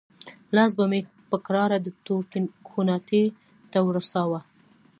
لاس 0.55 0.71
به 0.77 0.85
مې 0.91 0.99
په 1.29 1.37
کراره 1.45 1.77
د 1.81 1.87
تورکي 2.05 2.39
کوناټي 2.69 3.23
ته 3.71 3.79
ورساوه. 3.87 4.39